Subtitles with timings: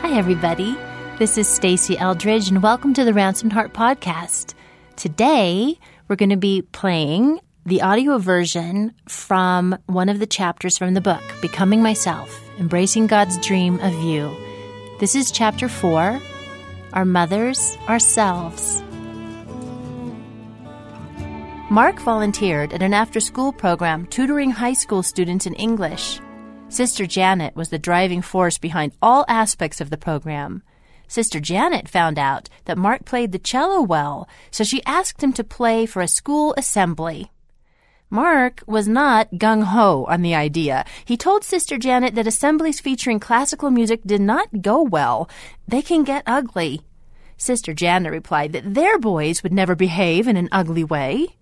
[0.03, 0.79] Hi, everybody.
[1.19, 4.55] This is Stasi Eldredge, and welcome to the Ransomed Heart podcast.
[4.95, 10.95] Today, we're going to be playing the audio version from one of the chapters from
[10.95, 14.35] the book, Becoming Myself Embracing God's Dream of You.
[14.99, 16.21] This is chapter four
[16.95, 18.83] Our Mothers, Ourselves.
[21.71, 26.19] Mark volunteered at an after school program tutoring high school students in English.
[26.71, 30.63] Sister Janet was the driving force behind all aspects of the program.
[31.09, 35.45] Sister Janet found out that Mark played the cello well, so she asked him to
[35.45, 37.31] play for a school assembly.
[38.13, 40.85] Mark was not gung ho on the idea.
[41.05, 45.31] He told Sister Janet that assemblies featuring classical music did not go well.
[45.69, 46.83] They can get ugly.
[47.37, 51.37] Sister Janet replied that their boys would never behave in an ugly way.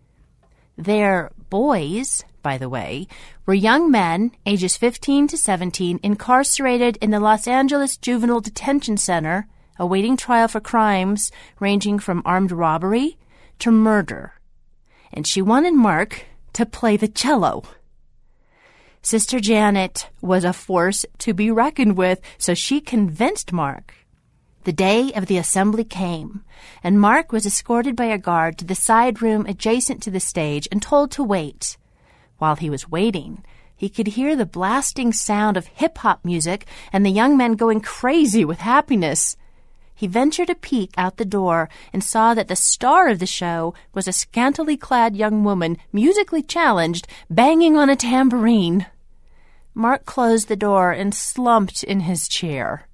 [0.76, 3.08] Their boys, by the way,
[3.46, 9.48] were young men, ages 15 to 17, incarcerated in the Los Angeles Juvenile Detention Center,
[9.78, 13.16] awaiting trial for crimes ranging from armed robbery
[13.58, 14.34] to murder.
[15.10, 17.62] And she wanted Mark to play the cello.
[19.02, 23.94] Sister Janet was a force to be reckoned with, so she convinced Mark.
[24.64, 26.44] The day of the assembly came,
[26.82, 30.68] and Mark was escorted by a guard to the side room adjacent to the stage
[30.70, 31.78] and told to wait.
[32.38, 37.06] While he was waiting, he could hear the blasting sound of hip hop music and
[37.06, 39.36] the young men going crazy with happiness.
[39.98, 43.74] He ventured a peek out the door and saw that the star of the show
[43.92, 48.86] was a scantily clad young woman, musically challenged, banging on a tambourine.
[49.74, 52.86] Mark closed the door and slumped in his chair.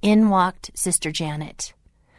[0.00, 1.74] In walked Sister Janet.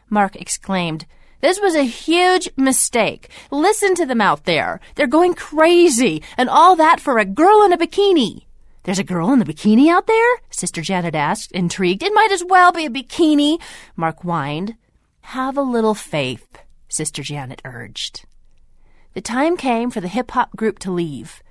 [0.07, 1.07] Mark exclaimed,
[1.39, 3.27] This was a huge mistake.
[3.49, 4.79] Listen to them out there.
[4.93, 8.45] They're going crazy, and all that for a girl in a bikini.
[8.83, 10.37] There's a girl in the bikini out there?
[10.49, 12.01] Sister Janet asked, intrigued.
[12.01, 13.61] It might as well be a bikini,
[13.95, 14.75] Mark whined.
[15.21, 16.47] Have a little faith,
[16.89, 18.25] Sister Janet urged.
[19.13, 21.43] The time came for the hip hop group to leave.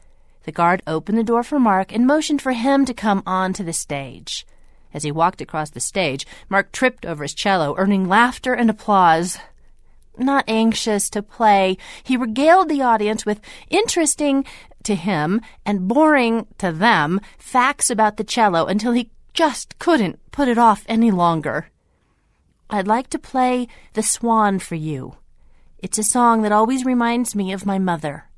[0.42, 3.72] The guard opened the door for Mark and motioned for him to come onto the
[3.72, 4.44] stage.
[4.92, 9.38] As he walked across the stage, Mark tripped over his cello, earning laughter and applause.
[10.18, 14.44] Not anxious to play, he regaled the audience with interesting
[14.82, 20.48] to him and boring to them facts about the cello until he just couldn't put
[20.48, 21.70] it off any longer.
[22.68, 25.16] I'd like to play The Swan for you.
[25.78, 28.30] It's a song that always reminds me of my mother.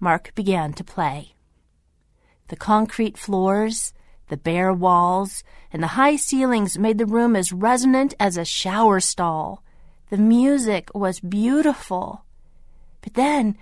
[0.00, 1.34] Mark began to play.
[2.48, 3.92] The concrete floors,
[4.28, 5.42] the bare walls,
[5.72, 9.62] and the high ceilings made the room as resonant as a shower stall.
[10.10, 12.24] The music was beautiful.
[13.02, 13.56] But then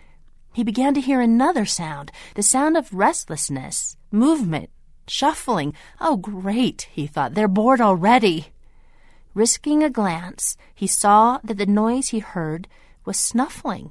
[0.53, 4.71] he began to hear another sound, the sound of restlessness, movement,
[5.09, 5.75] shuffling.
[6.01, 8.49] Oh, great, he thought, they're bored already.
[9.35, 12.69] Risking a glance, he saw that the noise he heard
[13.05, 13.91] was snuffling.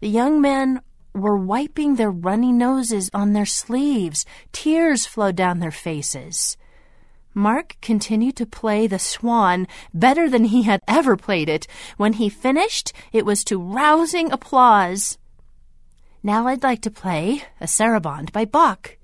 [0.00, 0.82] The young men
[1.14, 4.24] were wiping their runny noses on their sleeves.
[4.52, 6.56] Tears flowed down their faces.
[7.38, 11.68] Mark continued to play the swan better than he had ever played it.
[11.96, 15.18] When he finished, it was to rousing applause.
[16.20, 18.98] Now I'd like to play a Sarabande by Bach.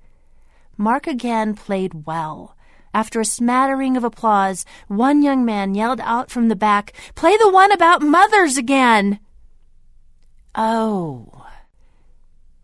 [0.77, 2.57] Mark again played well.
[2.93, 7.51] After a smattering of applause, one young man yelled out from the back, Play the
[7.51, 9.21] one about mothers again!
[10.57, 11.44] Oh.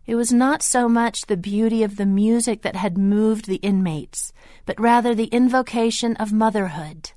[0.05, 4.33] It was not so much the beauty of the music that had moved the inmates,
[4.65, 7.11] but rather the invocation of motherhood.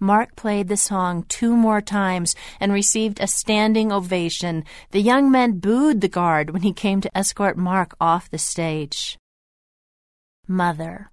[0.00, 4.64] Mark played the song two more times and received a standing ovation.
[4.90, 9.16] The young men booed the guard when he came to escort Mark off the stage.
[10.48, 11.12] Mother.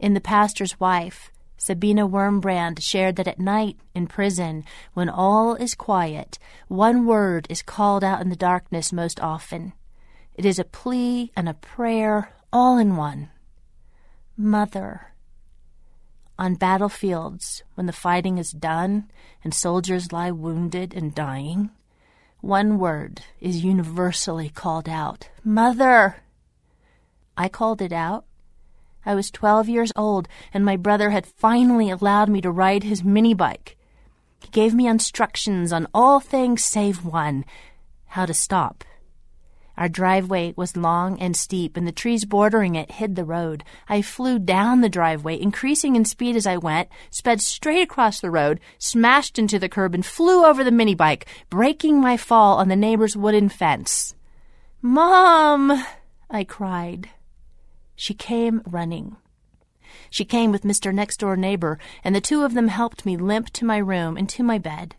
[0.00, 1.30] In The Pastor's Wife,
[1.60, 4.64] Sabina Wurmbrand shared that at night in prison,
[4.94, 9.74] when all is quiet, one word is called out in the darkness most often.
[10.34, 13.28] It is a plea and a prayer all in one.
[14.38, 15.12] Mother
[16.38, 19.10] on battlefields when the fighting is done
[19.44, 21.68] and soldiers lie wounded and dying,
[22.40, 26.22] one word is universally called out Mother!
[27.36, 28.24] I called it out.
[29.04, 33.02] I was 12 years old, and my brother had finally allowed me to ride his
[33.02, 33.76] mini bike.
[34.40, 37.44] He gave me instructions on all things save one
[38.06, 38.84] how to stop.
[39.76, 43.64] Our driveway was long and steep, and the trees bordering it hid the road.
[43.88, 48.30] I flew down the driveway, increasing in speed as I went, sped straight across the
[48.30, 52.68] road, smashed into the curb, and flew over the mini bike, breaking my fall on
[52.68, 54.14] the neighbor's wooden fence.
[54.82, 55.84] Mom!
[56.28, 57.08] I cried.
[58.00, 59.18] She came running.
[60.08, 60.90] She came with Mr.
[60.90, 64.26] Next Door Neighbor, and the two of them helped me limp to my room and
[64.30, 64.96] to my bed.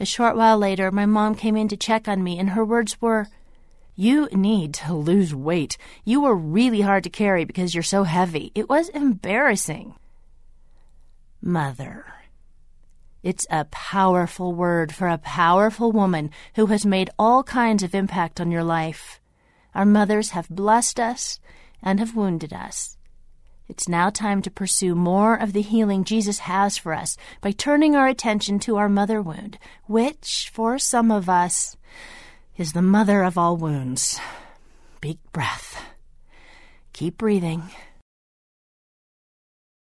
[0.00, 3.00] A short while later, my mom came in to check on me, and her words
[3.00, 3.28] were,
[3.94, 5.78] you need to lose weight.
[6.04, 8.50] You were really hard to carry because you're so heavy.
[8.52, 9.94] It was embarrassing.
[11.40, 12.04] Mother.
[13.22, 18.40] It's a powerful word for a powerful woman who has made all kinds of impact
[18.40, 19.20] on your life.
[19.72, 21.38] Our mothers have blessed us
[21.82, 22.96] and have wounded us.
[23.68, 27.94] It's now time to pursue more of the healing Jesus has for us by turning
[27.94, 31.76] our attention to our mother wound, which, for some of us,
[32.56, 34.18] is the mother of all wounds.
[35.00, 35.84] Big breath.
[36.94, 37.62] Keep breathing.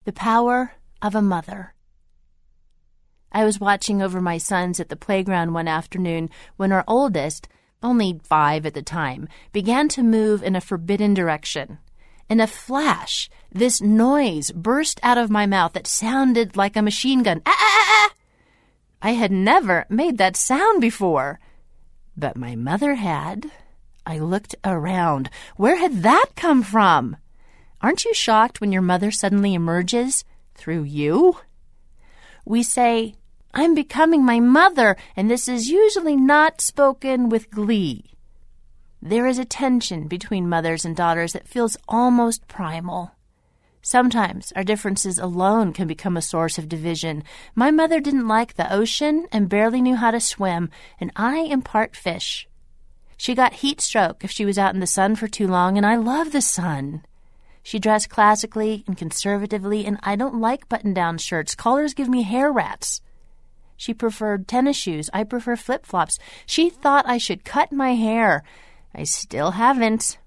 [0.05, 0.73] The power
[1.03, 1.75] of a mother.
[3.31, 7.49] I was watching over my sons at the playground one afternoon when our oldest,
[7.82, 11.78] only five at the time, began to move in a forbidden direction.
[12.28, 17.23] In a flash, this noise burst out of my mouth that sounded like a machine
[17.23, 17.40] gun.
[17.46, 18.14] Ah, ah, ah, ah!
[19.02, 21.38] I had never made that sound before.
[22.17, 23.50] But my mother had.
[24.05, 25.31] I looked around.
[25.56, 27.17] Where had that come from?
[27.81, 30.25] Aren't you shocked when your mother suddenly emerges
[30.55, 31.38] through you?
[32.44, 33.14] We say,
[33.58, 38.12] I'm becoming my mother, and this is usually not spoken with glee.
[39.00, 43.12] There is a tension between mothers and daughters that feels almost primal.
[43.81, 47.25] Sometimes our differences alone can become a source of division.
[47.55, 50.69] My mother didn't like the ocean and barely knew how to swim,
[51.00, 52.47] and I am part fish.
[53.17, 55.87] She got heat stroke if she was out in the sun for too long, and
[55.87, 57.06] I love the sun.
[57.62, 61.55] She dressed classically and conservatively, and I don't like button down shirts.
[61.55, 63.00] Collars give me hair rats.
[63.76, 65.11] She preferred tennis shoes.
[65.12, 66.19] I prefer flip flops.
[66.46, 68.43] She thought I should cut my hair.
[68.94, 70.19] I still haven't.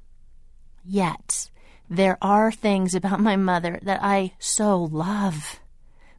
[0.85, 1.49] Yet.
[1.89, 5.59] There are things about my mother that I so love.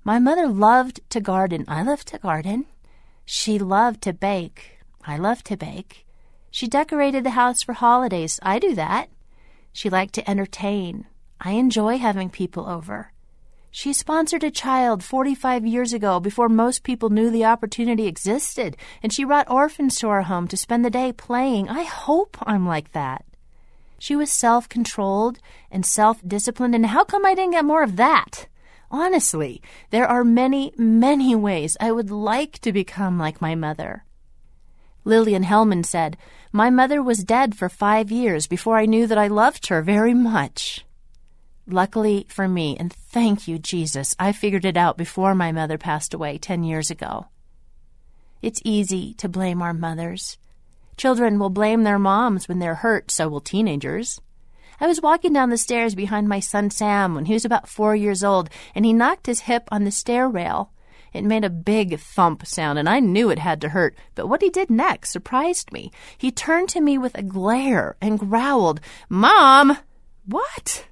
[0.03, 1.65] My mother loved to garden.
[1.69, 2.67] I love to garden.
[3.25, 4.81] She loved to bake.
[5.07, 6.07] I love to bake.
[6.51, 8.41] She decorated the house for holidays.
[8.43, 9.09] I do that.
[9.73, 11.07] She liked to entertain.
[11.41, 13.13] I enjoy having people over.
[13.73, 19.13] She sponsored a child 45 years ago before most people knew the opportunity existed, and
[19.13, 21.69] she brought orphans to our home to spend the day playing.
[21.69, 23.25] I hope I'm like that.
[23.97, 25.39] She was self controlled
[25.71, 28.49] and self disciplined, and how come I didn't get more of that?
[28.91, 34.05] Honestly, there are many, many ways I would like to become like my mother.
[35.05, 36.17] Lillian Hellman said,
[36.51, 40.13] My mother was dead for five years before I knew that I loved her very
[40.13, 40.85] much.
[41.73, 46.13] Luckily for me, and thank you, Jesus, I figured it out before my mother passed
[46.13, 47.29] away ten years ago.
[48.43, 50.37] It's easy to blame our mothers.
[50.97, 54.21] Children will blame their moms when they're hurt, so will teenagers.
[54.81, 57.95] I was walking down the stairs behind my son Sam when he was about four
[57.95, 60.73] years old, and he knocked his hip on the stair rail.
[61.13, 64.43] It made a big thump sound, and I knew it had to hurt, but what
[64.43, 65.93] he did next surprised me.
[66.19, 69.79] He turned to me with a glare and growled, Mom!
[70.27, 70.87] What?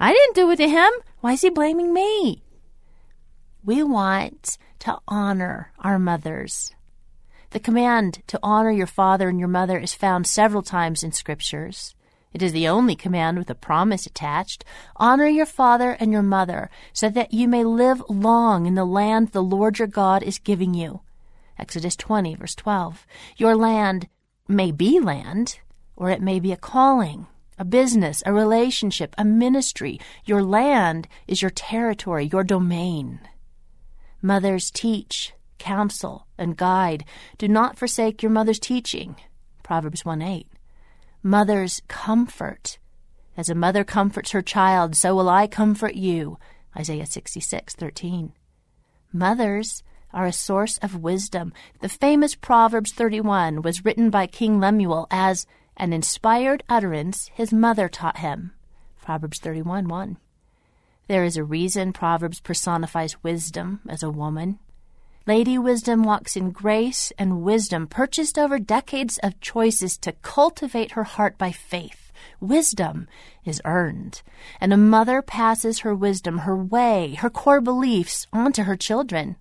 [0.00, 0.90] I didn't do it to him.
[1.20, 2.42] Why is he blaming me?
[3.62, 6.74] We want to honor our mothers.
[7.50, 11.94] The command to honor your father and your mother is found several times in scriptures.
[12.32, 14.64] It is the only command with a promise attached.
[14.96, 19.32] Honor your father and your mother, so that you may live long in the land
[19.32, 21.00] the Lord your God is giving you.
[21.58, 23.06] Exodus 20, verse 12.
[23.36, 24.08] Your land
[24.48, 25.58] may be land,
[25.96, 27.26] or it may be a calling,
[27.60, 30.00] a business, a relationship, a ministry.
[30.24, 33.20] Your land is your territory, your domain.
[34.22, 37.04] Mothers teach, counsel, and guide.
[37.36, 39.16] Do not forsake your mother's teaching.
[39.62, 40.46] Proverbs 1 8.
[41.22, 42.78] Mothers comfort.
[43.36, 46.38] As a mother comforts her child, so will I comfort you.
[46.74, 48.32] Isaiah 66 13.
[49.12, 49.82] Mothers
[50.14, 51.52] are a source of wisdom.
[51.80, 55.46] The famous Proverbs 31 was written by King Lemuel as
[55.76, 58.52] an inspired utterance his mother taught him.
[59.02, 60.16] Proverbs 31 1.
[61.08, 64.58] There is a reason Proverbs personifies wisdom as a woman.
[65.26, 71.04] Lady Wisdom walks in grace and wisdom, purchased over decades of choices to cultivate her
[71.04, 72.10] heart by faith.
[72.40, 73.06] Wisdom
[73.44, 74.22] is earned,
[74.60, 79.36] and a mother passes her wisdom, her way, her core beliefs onto her children.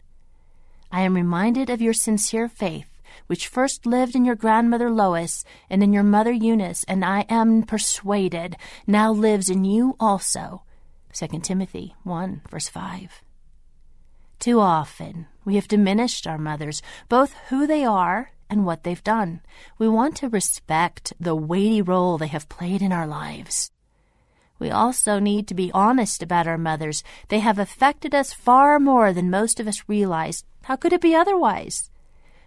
[0.91, 2.88] I am reminded of your sincere faith
[3.27, 7.63] which first lived in your grandmother Lois and in your mother Eunice, and I am
[7.63, 8.55] persuaded
[8.87, 10.63] now lives in you also.
[11.13, 13.23] 2 Timothy 1, verse 5.
[14.39, 19.41] Too often, we have diminished our mothers, both who they are and what they've done.
[19.77, 23.71] We want to respect the weighty role they have played in our lives.
[24.59, 27.03] We also need to be honest about our mothers.
[27.29, 30.43] They have affected us far more than most of us realize.
[30.63, 31.89] How could it be otherwise?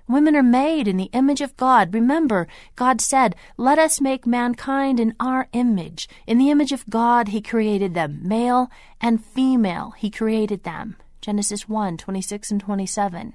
[0.08, 1.94] Women are made in the image of God.
[1.94, 6.08] Remember, God said, Let us make mankind in our image.
[6.26, 8.20] In the image of God, He created them.
[8.22, 10.96] Male and female, He created them.
[11.20, 13.34] Genesis 1 26 and 27.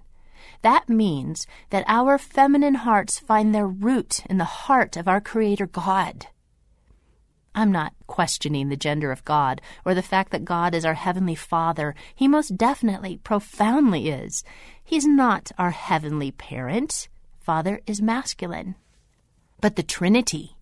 [0.62, 5.68] That means that our feminine hearts find their root in the heart of our Creator
[5.68, 6.28] God.
[7.58, 11.34] I'm not questioning the gender of God or the fact that God is our Heavenly
[11.34, 11.96] Father.
[12.14, 14.44] He most definitely, profoundly is.
[14.88, 17.10] He's not our Heavenly Parent.
[17.42, 18.76] Father is masculine.
[19.60, 20.56] But the Trinity,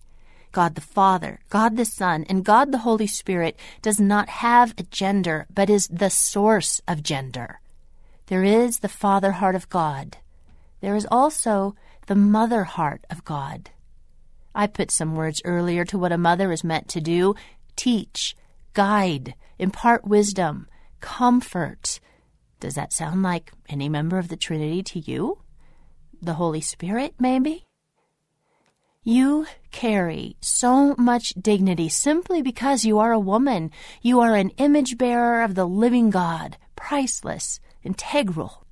[0.50, 4.82] God the Father, God the Son, and God the Holy Spirit does not have a
[4.82, 7.60] gender, but is the source of gender.
[8.26, 10.16] There is the Father heart of God.
[10.80, 11.76] There is also
[12.08, 13.70] the Mother heart of God.
[14.56, 17.36] I put some words earlier to what a mother is meant to do
[17.76, 18.34] teach,
[18.72, 20.66] guide, impart wisdom,
[21.00, 22.00] comfort.
[22.60, 25.38] Does that sound like any member of the Trinity to you?
[26.22, 27.66] The Holy Spirit, maybe?
[29.02, 33.70] You carry so much dignity simply because you are a woman.
[34.02, 38.66] You are an image bearer of the living God, priceless, integral.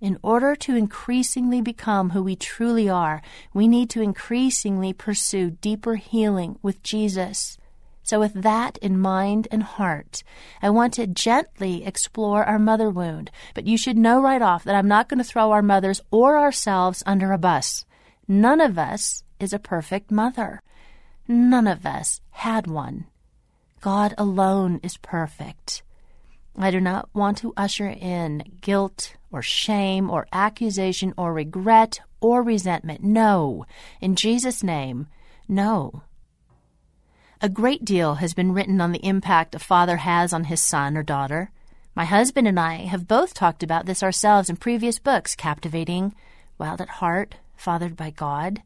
[0.00, 3.22] In order to increasingly become who we truly are,
[3.54, 7.58] we need to increasingly pursue deeper healing with Jesus.
[8.02, 10.22] So, with that in mind and heart,
[10.60, 13.30] I want to gently explore our mother wound.
[13.54, 16.36] But you should know right off that I'm not going to throw our mothers or
[16.36, 17.84] ourselves under a bus.
[18.26, 20.62] None of us is a perfect mother.
[21.28, 23.06] None of us had one.
[23.80, 25.82] God alone is perfect.
[26.56, 32.42] I do not want to usher in guilt or shame or accusation or regret or
[32.42, 33.02] resentment.
[33.02, 33.64] No.
[34.00, 35.06] In Jesus' name,
[35.48, 36.02] no.
[37.44, 40.96] A great deal has been written on the impact a father has on his son
[40.96, 41.50] or daughter.
[41.92, 46.14] My husband and I have both talked about this ourselves in previous books Captivating,
[46.56, 48.62] Wild at Heart, Fathered by God.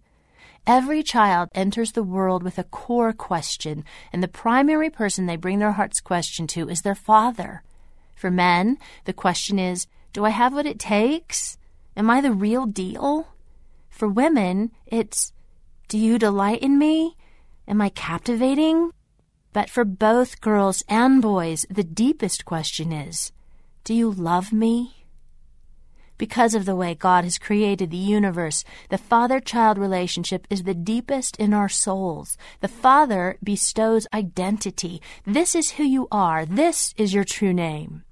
[0.66, 5.58] Every child enters the world with a core question, and the primary person they bring
[5.58, 7.62] their heart's question to is their father.
[8.14, 11.56] For men, the question is Do I have what it takes?
[11.96, 13.28] Am I the real deal?
[13.88, 15.32] For women, it's
[15.88, 17.16] Do you delight in me?
[17.68, 18.92] Am I captivating?
[19.52, 23.32] But for both girls and boys, the deepest question is
[23.82, 25.06] Do you love me?
[26.18, 30.74] Because of the way God has created the universe, the father child relationship is the
[30.74, 32.38] deepest in our souls.
[32.60, 35.02] The Father bestows identity.
[35.26, 36.46] This is who you are.
[36.46, 38.05] This is your true name.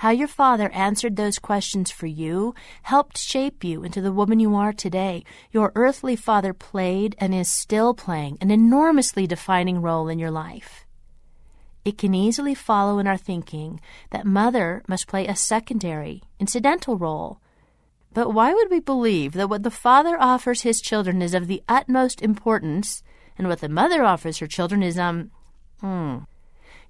[0.00, 2.54] How your father answered those questions for you
[2.84, 5.24] helped shape you into the woman you are today.
[5.52, 10.86] Your earthly father played and is still playing an enormously defining role in your life.
[11.84, 13.78] It can easily follow in our thinking
[14.08, 17.38] that mother must play a secondary, incidental role.
[18.14, 21.62] But why would we believe that what the father offers his children is of the
[21.68, 23.02] utmost importance,
[23.36, 25.30] and what the mother offers her children is, um,
[25.82, 26.20] hmm,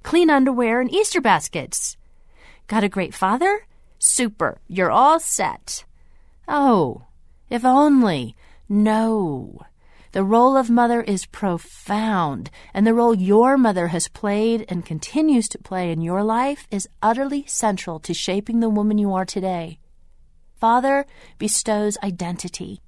[0.05, 1.97] clean underwear and Easter baskets?
[2.71, 3.67] Got a great father?
[3.99, 4.61] Super.
[4.69, 5.85] You're all set.
[6.47, 7.03] Oh,
[7.49, 8.37] if only.
[8.69, 9.63] No.
[10.13, 15.49] The role of mother is profound, and the role your mother has played and continues
[15.49, 19.81] to play in your life is utterly central to shaping the woman you are today.
[20.55, 21.07] Father
[21.39, 22.83] bestows identity.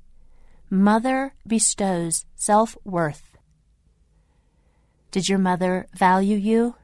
[0.71, 3.37] Mother bestows self worth.
[5.11, 6.77] Did your mother value you?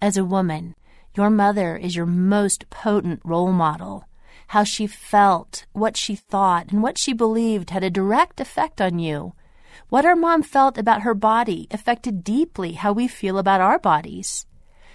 [0.00, 0.76] As a woman,
[1.16, 4.08] your mother is your most potent role model.
[4.48, 8.98] How she felt, what she thought, and what she believed had a direct effect on
[8.98, 9.34] you.
[9.88, 14.46] What our mom felt about her body affected deeply how we feel about our bodies.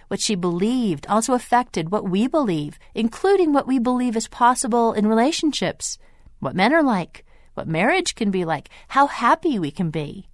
[0.07, 5.07] What she believed also affected what we believe, including what we believe is possible in
[5.07, 5.97] relationships,
[6.39, 10.28] what men are like, what marriage can be like, how happy we can be.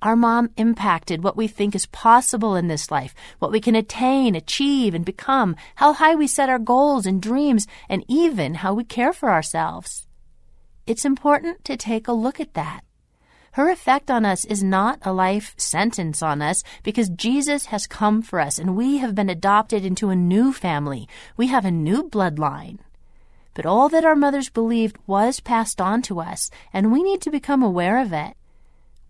[0.00, 4.36] Our mom impacted what we think is possible in this life, what we can attain,
[4.36, 8.84] achieve, and become, how high we set our goals and dreams, and even how we
[8.84, 10.06] care for ourselves.
[10.86, 12.82] It's important to take a look at that.
[13.52, 18.22] Her effect on us is not a life sentence on us because Jesus has come
[18.22, 21.08] for us and we have been adopted into a new family.
[21.36, 22.78] We have a new bloodline.
[23.58, 27.28] but all that our mothers believed was passed on to us, and we need to
[27.28, 28.36] become aware of it.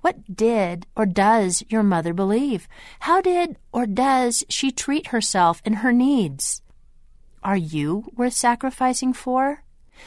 [0.01, 2.69] What did or does your mother believe?
[3.01, 6.63] How did or does she treat herself and her needs?
[7.43, 9.65] Are you worth sacrificing for?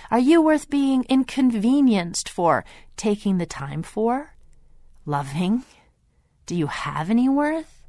[0.09, 2.63] Are you worth being inconvenienced for,
[2.95, 4.35] taking the time for?
[5.05, 5.63] Loving?
[6.45, 7.83] Do you have any worth?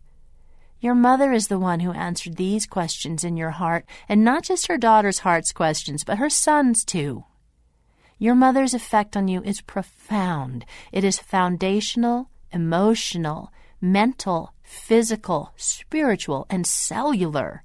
[0.80, 4.66] Your mother is the one who answered these questions in your heart, and not just
[4.66, 7.24] her daughter's heart's questions, but her son's too.
[8.22, 10.64] Your mother's effect on you is profound.
[10.92, 17.64] It is foundational, emotional, mental, physical, spiritual, and cellular.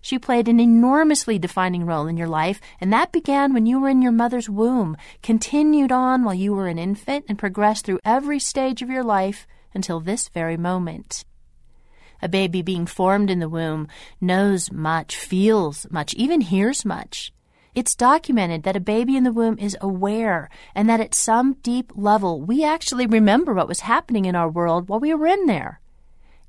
[0.00, 3.90] She played an enormously defining role in your life, and that began when you were
[3.90, 8.40] in your mother's womb, continued on while you were an infant, and progressed through every
[8.40, 11.24] stage of your life until this very moment.
[12.20, 13.86] A baby being formed in the womb
[14.20, 17.32] knows much, feels much, even hears much.
[17.74, 21.92] It's documented that a baby in the womb is aware and that at some deep
[21.94, 25.80] level we actually remember what was happening in our world while we were in there.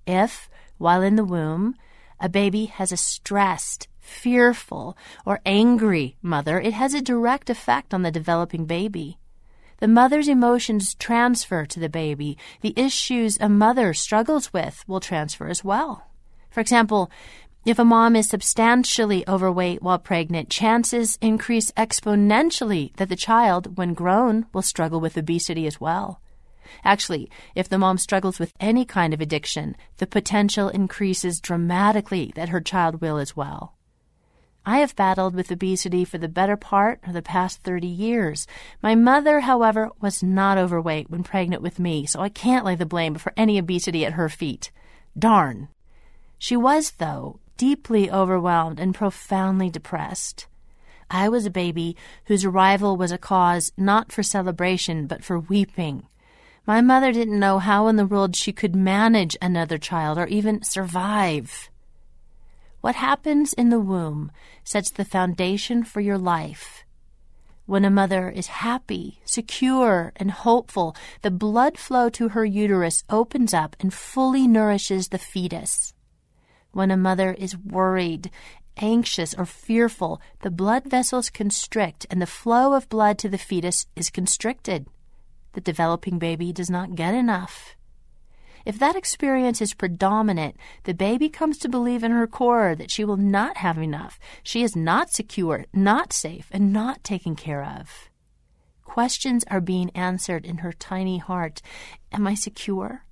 [0.05, 1.75] If, while in the womb,
[2.19, 8.01] a baby has a stressed, fearful, or angry mother, it has a direct effect on
[8.01, 9.17] the developing baby.
[9.77, 12.37] The mother's emotions transfer to the baby.
[12.61, 16.07] The issues a mother struggles with will transfer as well.
[16.49, 17.09] For example,
[17.65, 23.93] if a mom is substantially overweight while pregnant, chances increase exponentially that the child, when
[23.93, 26.19] grown, will struggle with obesity as well.
[26.83, 32.49] Actually, if the mom struggles with any kind of addiction, the potential increases dramatically that
[32.49, 33.75] her child will as well.
[34.65, 38.47] I have battled with obesity for the better part of the past 30 years.
[38.81, 42.85] My mother, however, was not overweight when pregnant with me, so I can't lay the
[42.85, 44.71] blame for any obesity at her feet.
[45.17, 45.67] Darn.
[46.37, 50.47] She was, though, deeply overwhelmed and profoundly depressed.
[51.09, 51.95] I was a baby
[52.25, 56.07] whose arrival was a cause not for celebration, but for weeping.
[56.65, 60.63] My mother didn't know how in the world she could manage another child or even
[60.63, 61.69] survive.
[62.81, 64.31] What happens in the womb
[64.63, 66.83] sets the foundation for your life.
[67.65, 73.53] When a mother is happy, secure, and hopeful, the blood flow to her uterus opens
[73.53, 75.93] up and fully nourishes the fetus.
[76.73, 78.29] When a mother is worried,
[78.77, 83.87] anxious, or fearful, the blood vessels constrict and the flow of blood to the fetus
[83.95, 84.87] is constricted
[85.53, 87.75] the developing baby does not get enough.
[88.65, 93.03] If that experience is predominant, the baby comes to believe in her core that she
[93.03, 94.19] will not have enough.
[94.41, 98.09] She is not secure, not safe, and not taken care of.
[98.83, 101.61] Questions are being answered in her tiny heart
[102.11, 103.05] Am I secure?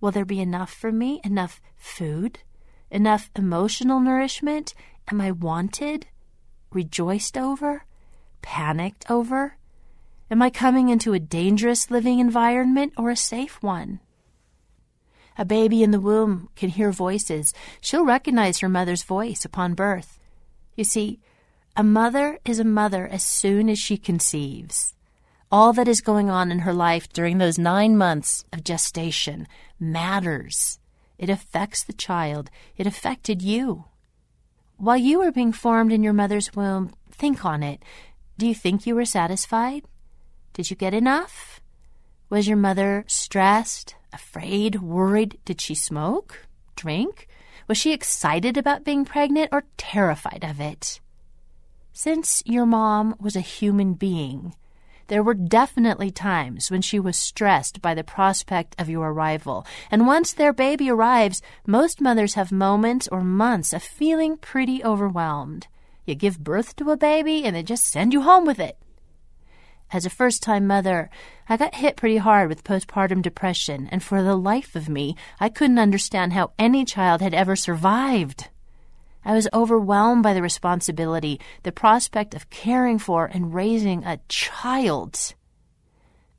[0.00, 1.20] Will there be enough for me?
[1.24, 2.40] Enough food?
[2.90, 4.74] Enough emotional nourishment?
[5.10, 6.06] Am I wanted?
[6.72, 7.84] Rejoiced over?
[8.42, 9.56] Panicked over?
[10.30, 14.00] Am I coming into a dangerous living environment or a safe one?
[15.36, 17.54] A baby in the womb can hear voices.
[17.80, 20.18] She'll recognize her mother's voice upon birth.
[20.74, 21.20] You see,
[21.76, 24.94] a mother is a mother as soon as she conceives.
[25.50, 29.46] All that is going on in her life during those nine months of gestation
[29.78, 30.78] matters.
[31.18, 32.50] It affects the child.
[32.76, 33.86] It affected you.
[34.76, 37.82] While you were being formed in your mother's womb, think on it.
[38.38, 39.82] Do you think you were satisfied?
[40.52, 41.60] Did you get enough?
[42.30, 45.38] Was your mother stressed, afraid, worried?
[45.44, 46.46] Did she smoke?
[46.76, 47.26] Drink?
[47.66, 51.00] Was she excited about being pregnant or terrified of it?
[51.92, 54.54] Since your mom was a human being,
[55.08, 59.66] there were definitely times when she was stressed by the prospect of your arrival.
[59.90, 65.66] And once their baby arrives, most mothers have moments or months of feeling pretty overwhelmed.
[66.04, 68.78] You give birth to a baby and they just send you home with it.
[69.90, 71.08] As a first time mother,
[71.48, 75.48] I got hit pretty hard with postpartum depression, and for the life of me, I
[75.48, 78.50] couldn't understand how any child had ever survived.
[79.24, 85.34] I was overwhelmed by the responsibility, the prospect of caring for and raising a child.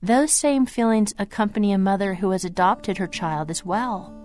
[0.01, 4.15] Those same feelings accompany a mother who has adopted her child as well.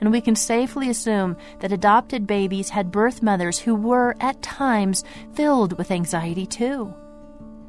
[0.00, 5.04] And we can safely assume that adopted babies had birth mothers who were, at times,
[5.32, 6.94] filled with anxiety too.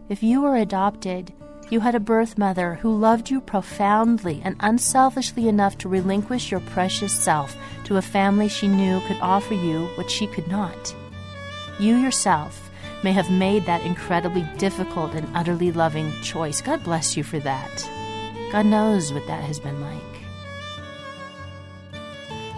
[0.10, 1.34] If you were adopted,
[1.70, 6.62] you had a birth mother who loved you profoundly and unselfishly enough to relinquish your
[6.62, 10.96] precious self to a family she knew could offer you what she could not.
[11.80, 12.72] You yourself
[13.04, 16.62] may have made that incredibly difficult and utterly loving choice.
[16.62, 17.90] God bless you for that.
[18.52, 20.02] God knows what that has been like.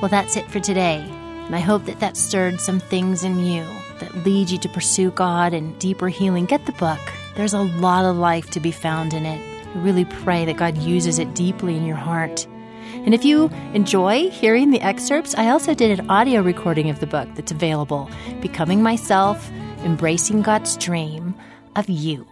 [0.02, 1.04] Well, that's it for today,
[1.45, 3.65] and I hope that that stirred some things in you.
[4.00, 7.02] that lead you to pursue God and deeper healing, get the book.
[7.36, 9.39] There's a lot of life to be found in it.
[9.76, 12.48] I really pray that God uses it deeply in your heart.
[12.94, 17.08] And if you enjoy hearing the excerpts, I also did an audio recording of the
[17.08, 18.10] book that's available
[18.42, 19.50] Becoming Myself,
[19.84, 21.36] Embracing God's Dream
[21.76, 22.28] of You.